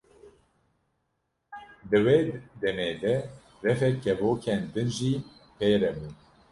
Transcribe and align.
Di 1.89 1.97
wê 2.05 2.17
demê 2.61 2.89
de 3.01 3.15
refek 3.65 3.95
kevokên 4.03 4.61
din 4.73 4.89
jî 4.97 5.13
pê 5.57 5.69
re 5.81 5.91
bûn. 5.97 6.13